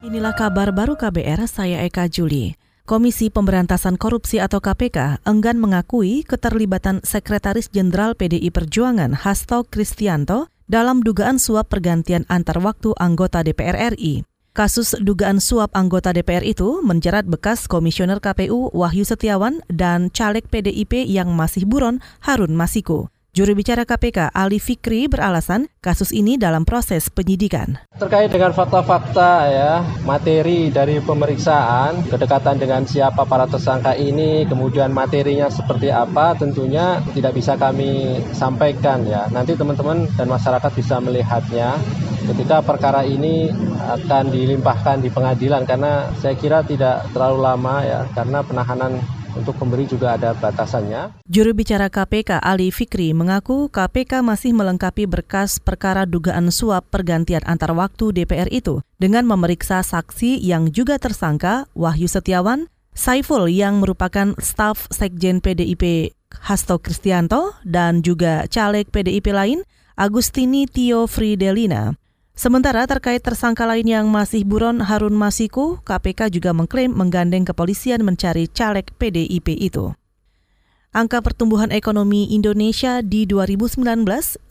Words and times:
Inilah 0.00 0.32
kabar 0.32 0.72
baru 0.72 0.96
KBR, 0.96 1.44
saya 1.44 1.84
Eka 1.84 2.08
Juli. 2.08 2.56
Komisi 2.88 3.28
Pemberantasan 3.28 4.00
Korupsi 4.00 4.40
atau 4.40 4.56
KPK 4.56 5.20
enggan 5.28 5.60
mengakui 5.60 6.24
keterlibatan 6.24 7.04
Sekretaris 7.04 7.68
Jenderal 7.68 8.16
PDI 8.16 8.48
Perjuangan 8.48 9.12
Hasto 9.12 9.68
Kristianto 9.68 10.48
dalam 10.64 11.04
dugaan 11.04 11.36
suap 11.36 11.68
pergantian 11.68 12.24
antar 12.32 12.64
waktu 12.64 12.96
anggota 12.96 13.44
DPR 13.44 13.92
RI. 13.92 14.24
Kasus 14.56 14.96
dugaan 14.96 15.36
suap 15.36 15.68
anggota 15.76 16.16
DPR 16.16 16.48
itu 16.48 16.80
menjerat 16.80 17.28
bekas 17.28 17.68
Komisioner 17.68 18.24
KPU 18.24 18.72
Wahyu 18.72 19.04
Setiawan 19.04 19.60
dan 19.68 20.08
caleg 20.08 20.48
PDIP 20.48 21.04
yang 21.12 21.36
masih 21.36 21.68
buron 21.68 22.00
Harun 22.24 22.56
Masiku. 22.56 23.12
Juru 23.30 23.54
bicara 23.54 23.86
KPK 23.86 24.34
Ali 24.34 24.58
Fikri 24.58 25.06
beralasan 25.06 25.70
kasus 25.78 26.10
ini 26.10 26.34
dalam 26.34 26.66
proses 26.66 27.06
penyidikan. 27.14 27.78
Terkait 27.94 28.26
dengan 28.26 28.50
fakta-fakta 28.50 29.46
ya, 29.46 29.86
materi 30.02 30.66
dari 30.74 30.98
pemeriksaan, 30.98 32.10
kedekatan 32.10 32.58
dengan 32.58 32.82
siapa 32.90 33.22
para 33.22 33.46
tersangka 33.46 33.94
ini, 33.94 34.50
kemudian 34.50 34.90
materinya 34.90 35.46
seperti 35.46 35.94
apa, 35.94 36.34
tentunya 36.34 36.98
tidak 37.14 37.38
bisa 37.38 37.54
kami 37.54 38.18
sampaikan 38.34 39.06
ya. 39.06 39.30
Nanti 39.30 39.54
teman-teman 39.54 40.10
dan 40.18 40.26
masyarakat 40.26 40.72
bisa 40.74 40.98
melihatnya 40.98 41.78
ketika 42.34 42.66
perkara 42.66 43.06
ini 43.06 43.46
akan 43.78 44.34
dilimpahkan 44.34 45.06
di 45.06 45.08
pengadilan 45.14 45.62
karena 45.70 46.10
saya 46.18 46.34
kira 46.34 46.66
tidak 46.66 47.06
terlalu 47.14 47.46
lama 47.46 47.86
ya 47.86 48.00
karena 48.10 48.42
penahanan 48.42 48.98
untuk 49.36 49.54
pemberi 49.58 49.86
juga 49.86 50.14
ada 50.18 50.34
batasannya. 50.34 51.22
Juru 51.26 51.54
bicara 51.54 51.90
KPK 51.92 52.42
Ali 52.42 52.74
Fikri 52.74 53.14
mengaku 53.14 53.70
KPK 53.70 54.24
masih 54.24 54.54
melengkapi 54.54 55.06
berkas 55.06 55.62
perkara 55.62 56.06
dugaan 56.06 56.48
suap 56.50 56.88
pergantian 56.90 57.42
antar 57.46 57.74
waktu 57.74 58.14
DPR 58.14 58.50
itu 58.50 58.82
dengan 58.98 59.26
memeriksa 59.26 59.82
saksi 59.82 60.40
yang 60.40 60.70
juga 60.74 60.98
tersangka 60.98 61.70
Wahyu 61.74 62.10
Setiawan, 62.10 62.66
Saiful 62.90 63.46
yang 63.46 63.78
merupakan 63.78 64.34
staf 64.42 64.90
Sekjen 64.90 65.38
PDIP 65.38 66.12
Hasto 66.30 66.78
Kristianto 66.78 67.54
dan 67.66 68.02
juga 68.02 68.46
caleg 68.46 68.90
PDIP 68.90 69.30
lain 69.34 69.62
Agustini 69.98 70.64
Tio 70.64 71.04
Fridelina. 71.04 71.94
Sementara 72.40 72.88
terkait 72.88 73.20
tersangka 73.20 73.68
lain 73.68 73.84
yang 73.84 74.08
masih 74.08 74.48
buron 74.48 74.80
Harun 74.80 75.12
Masiku, 75.12 75.76
KPK 75.84 76.32
juga 76.32 76.56
mengklaim 76.56 76.88
menggandeng 76.88 77.44
kepolisian 77.44 78.00
mencari 78.00 78.48
caleg 78.48 78.88
PDIP 78.96 79.60
itu. 79.60 79.92
Angka 80.96 81.20
pertumbuhan 81.20 81.68
ekonomi 81.68 82.32
Indonesia 82.32 83.04
di 83.04 83.28
2019 83.28 83.84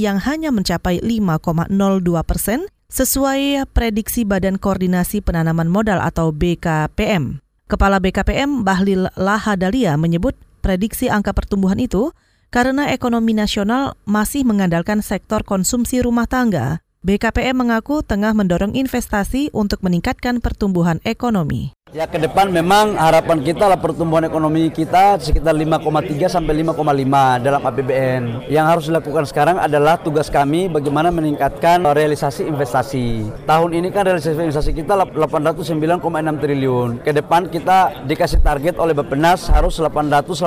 yang 0.00 0.16
hanya 0.16 0.48
mencapai 0.48 1.04
5,02 1.04 2.24
persen 2.24 2.64
sesuai 2.88 3.68
prediksi 3.76 4.24
Badan 4.24 4.56
Koordinasi 4.56 5.20
Penanaman 5.20 5.68
Modal 5.68 6.00
atau 6.00 6.32
BKPM. 6.32 7.44
Kepala 7.68 8.00
BKPM 8.00 8.64
Bahlil 8.64 9.12
Lahadalia 9.12 10.00
menyebut 10.00 10.32
prediksi 10.64 11.12
angka 11.12 11.36
pertumbuhan 11.36 11.76
itu 11.76 12.16
karena 12.48 12.88
ekonomi 12.96 13.36
nasional 13.36 14.00
masih 14.08 14.40
mengandalkan 14.48 15.04
sektor 15.04 15.44
konsumsi 15.44 16.00
rumah 16.00 16.24
tangga 16.24 16.80
BKPM 17.04 17.60
mengaku 17.60 18.00
tengah 18.00 18.32
mendorong 18.32 18.72
investasi 18.72 19.52
untuk 19.52 19.84
meningkatkan 19.84 20.40
pertumbuhan 20.40 21.04
ekonomi. 21.04 21.76
Ya 21.92 22.10
ke 22.10 22.16
depan 22.16 22.50
memang 22.50 22.98
harapan 22.98 23.38
kita 23.44 23.70
lah 23.70 23.78
pertumbuhan 23.78 24.26
ekonomi 24.26 24.66
kita 24.72 25.14
sekitar 25.20 25.54
5,3 25.54 26.26
sampai 26.26 26.64
5,5 26.64 27.44
dalam 27.44 27.60
APBN. 27.60 28.22
Yang 28.50 28.66
harus 28.66 28.84
dilakukan 28.90 29.24
sekarang 29.28 29.56
adalah 29.60 30.00
tugas 30.00 30.32
kami 30.32 30.66
bagaimana 30.72 31.12
meningkatkan 31.12 31.84
realisasi 31.84 32.48
investasi. 32.48 33.30
Tahun 33.46 33.70
ini 33.76 33.92
kan 33.92 34.10
realisasi 34.10 34.42
investasi 34.42 34.72
kita 34.74 34.96
809,6 35.12 36.02
triliun. 36.40 37.04
Ke 37.04 37.12
depan 37.12 37.52
kita 37.52 38.02
dikasih 38.08 38.40
target 38.40 38.80
oleh 38.80 38.96
Bappenas 38.96 39.46
harus 39.52 39.76
886 39.76 40.40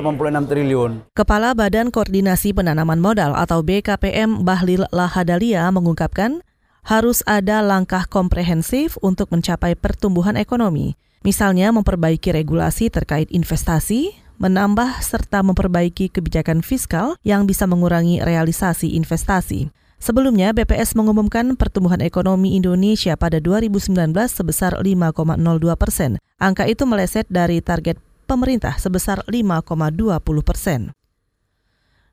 triliun. 0.51 1.05
Kepala 1.13 1.53
Badan 1.53 1.93
Koordinasi 1.93 2.51
Penanaman 2.51 2.99
Modal 2.99 3.37
atau 3.37 3.63
BKPM 3.63 4.41
Bahlil 4.43 4.83
Lahadalia 4.91 5.69
mengungkapkan 5.71 6.43
harus 6.87 7.19
ada 7.27 7.59
langkah 7.59 8.07
komprehensif 8.07 8.95
untuk 9.03 9.27
mencapai 9.27 9.75
pertumbuhan 9.75 10.39
ekonomi. 10.39 10.95
Misalnya 11.27 11.75
memperbaiki 11.75 12.31
regulasi 12.31 12.87
terkait 12.87 13.27
investasi, 13.27 14.15
menambah 14.39 15.03
serta 15.03 15.43
memperbaiki 15.43 16.07
kebijakan 16.07 16.63
fiskal 16.63 17.19
yang 17.27 17.43
bisa 17.43 17.67
mengurangi 17.67 18.23
realisasi 18.23 18.95
investasi. 18.95 19.67
Sebelumnya, 19.99 20.55
BPS 20.55 20.95
mengumumkan 20.95 21.57
pertumbuhan 21.59 21.99
ekonomi 21.99 22.55
Indonesia 22.55 23.19
pada 23.19 23.43
2019 23.43 23.91
sebesar 24.29 24.79
5,02 24.79 25.73
persen. 25.75 26.21
Angka 26.39 26.69
itu 26.69 26.85
meleset 26.87 27.25
dari 27.27 27.59
target 27.59 27.99
pemerintah 28.29 28.77
sebesar 28.77 29.25
5,20 29.25 30.21
persen. 30.45 30.96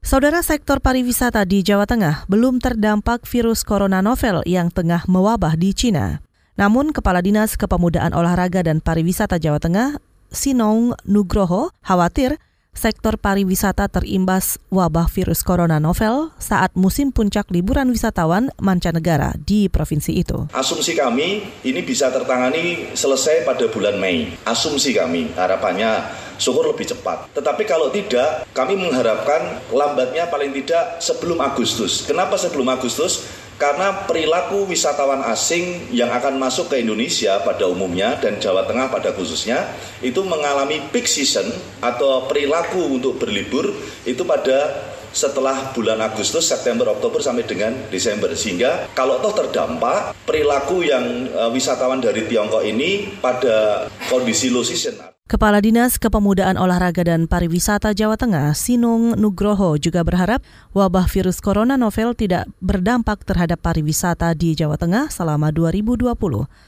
Saudara 0.05 0.45
sektor 0.45 0.85
pariwisata 0.85 1.49
di 1.49 1.65
Jawa 1.65 1.89
Tengah 1.89 2.29
belum 2.29 2.61
terdampak 2.61 3.25
virus 3.25 3.65
corona 3.65 4.05
novel 4.05 4.45
yang 4.45 4.69
tengah 4.69 5.01
mewabah 5.09 5.57
di 5.57 5.73
Cina. 5.73 6.21
Namun, 6.61 6.93
Kepala 6.93 7.25
Dinas 7.25 7.57
Kepemudaan 7.57 8.13
Olahraga 8.13 8.61
dan 8.61 8.85
Pariwisata 8.85 9.41
Jawa 9.41 9.57
Tengah, 9.57 9.97
Sinong 10.29 10.93
Nugroho, 11.09 11.73
khawatir 11.81 12.37
sektor 12.75 13.17
pariwisata 13.17 13.89
terimbas 13.89 14.61
wabah 14.69 15.09
virus 15.09 15.41
corona 15.41 15.81
novel 15.81 16.35
saat 16.37 16.75
musim 16.77 17.15
puncak 17.15 17.49
liburan 17.49 17.89
wisatawan 17.89 18.53
mancanegara 18.61 19.33
di 19.41 19.73
provinsi 19.73 20.13
itu. 20.21 20.51
Asumsi 20.53 20.93
kami 20.99 21.47
ini 21.65 21.81
bisa 21.81 22.11
tertangani 22.13 22.93
selesai 22.93 23.47
pada 23.47 23.65
bulan 23.71 23.97
Mei. 23.97 24.35
Asumsi 24.45 24.93
kami 24.93 25.33
harapannya 25.33 26.05
syukur 26.37 26.67
lebih 26.71 26.91
cepat. 26.91 27.31
Tetapi 27.35 27.63
kalau 27.65 27.91
tidak, 27.95 28.47
kami 28.51 28.75
mengharapkan 28.75 29.63
lambatnya 29.71 30.27
paling 30.27 30.51
tidak 30.51 30.99
sebelum 30.99 31.39
Agustus. 31.41 32.05
Kenapa 32.05 32.35
sebelum 32.35 32.67
Agustus? 32.71 33.44
Karena 33.55 34.07
perilaku 34.11 34.67
wisatawan 34.67 35.23
asing 35.31 35.95
yang 35.95 36.11
akan 36.11 36.43
masuk 36.43 36.75
ke 36.75 36.83
Indonesia 36.83 37.39
pada 37.47 37.71
umumnya 37.71 38.19
dan 38.19 38.43
Jawa 38.43 38.67
Tengah 38.67 38.91
pada 38.91 39.15
khususnya 39.15 39.71
itu 40.03 40.21
mengalami 40.27 40.83
peak 40.91 41.07
season 41.07 41.47
atau 41.79 42.27
perilaku 42.27 42.99
untuk 42.99 43.23
berlibur 43.23 43.71
itu 44.03 44.27
pada 44.27 44.91
setelah 45.15 45.71
bulan 45.71 46.03
Agustus, 46.03 46.51
September, 46.51 46.91
Oktober 46.91 47.23
sampai 47.23 47.47
dengan 47.47 47.71
Desember. 47.87 48.35
Sehingga 48.35 48.91
kalau 48.99 49.23
toh 49.23 49.31
terdampak 49.31 50.11
perilaku 50.27 50.83
yang 50.83 51.31
uh, 51.31 51.55
wisatawan 51.55 52.03
dari 52.03 52.27
Tiongkok 52.27 52.67
ini 52.67 53.15
pada 53.23 53.87
kondisi 54.11 54.51
low 54.51 54.67
season 54.67 55.14
Kepala 55.25 55.57
Dinas 55.65 55.97
Kepemudaan 55.97 56.61
Olahraga 56.61 57.01
dan 57.01 57.25
Pariwisata 57.25 57.97
Jawa 57.97 58.21
Tengah, 58.21 58.53
Sinung 58.53 59.17
Nugroho, 59.17 59.81
juga 59.81 60.05
berharap 60.05 60.45
wabah 60.77 61.09
virus 61.09 61.41
corona 61.41 61.81
novel 61.81 62.13
tidak 62.13 62.45
berdampak 62.61 63.25
terhadap 63.25 63.57
pariwisata 63.65 64.37
di 64.37 64.53
Jawa 64.53 64.77
Tengah 64.77 65.09
selama 65.09 65.49
2020. 65.49 66.13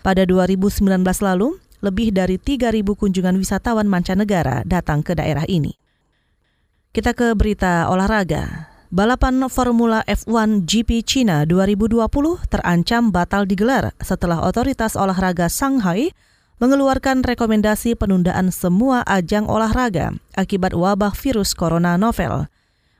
Pada 0.00 0.22
2019 0.24 0.88
lalu, 1.20 1.60
lebih 1.84 2.16
dari 2.16 2.40
3.000 2.40 2.80
kunjungan 2.96 3.36
wisatawan 3.36 3.84
mancanegara 3.84 4.64
datang 4.64 5.04
ke 5.04 5.12
daerah 5.12 5.44
ini. 5.44 5.76
Kita 6.96 7.12
ke 7.12 7.36
berita 7.36 7.92
olahraga. 7.92 8.72
Balapan 8.88 9.36
Formula 9.52 10.00
F1 10.08 10.64
GP 10.64 11.04
China 11.04 11.44
2020 11.44 12.00
terancam 12.48 13.12
batal 13.12 13.44
digelar 13.44 13.92
setelah 14.00 14.40
otoritas 14.48 14.96
olahraga 14.96 15.52
Shanghai 15.52 16.08
mengeluarkan 16.56 17.20
rekomendasi 17.20 18.00
penundaan 18.00 18.48
semua 18.48 19.04
ajang 19.04 19.44
olahraga 19.44 20.16
akibat 20.32 20.72
wabah 20.72 21.12
virus 21.12 21.52
corona 21.52 22.00
novel. 22.00 22.48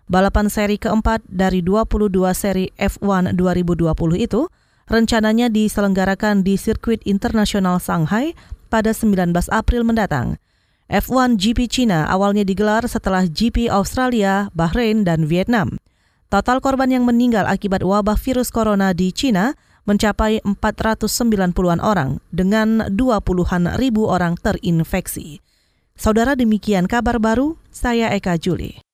Balapan 0.06 0.46
seri 0.52 0.76
keempat 0.78 1.24
dari 1.26 1.64
22 1.64 2.12
seri 2.36 2.70
F1 2.78 3.34
2020 3.34 3.90
itu 4.20 4.46
rencananya 4.86 5.50
diselenggarakan 5.50 6.46
di 6.46 6.54
sirkuit 6.54 7.02
internasional 7.08 7.82
Shanghai 7.82 8.36
pada 8.70 8.94
19 8.94 9.34
April 9.50 9.82
mendatang. 9.82 10.38
F1 10.86 11.34
GP 11.34 11.66
China 11.66 12.06
awalnya 12.06 12.47
digelar 12.47 12.86
setelah 12.86 13.26
GP 13.26 13.66
Australia, 13.66 14.47
Bahrain, 14.54 15.02
dan 15.02 15.26
Vietnam. 15.26 15.82
Total 16.30 16.62
korban 16.62 16.91
yang 16.91 17.02
meninggal 17.02 17.42
akibat 17.47 17.82
wabah 17.82 18.14
virus 18.14 18.54
corona 18.54 18.94
di 18.94 19.10
China 19.10 19.59
mencapai 19.86 20.42
490-an 20.44 21.80
orang 21.80 22.22
dengan 22.34 22.84
20-an 22.92 23.78
ribu 23.80 24.06
orang 24.06 24.36
terinfeksi. 24.38 25.41
Saudara 25.97 26.36
demikian 26.36 26.84
kabar 26.84 27.16
baru, 27.16 27.56
saya 27.72 28.12
Eka 28.12 28.36
Juli. 28.36 28.85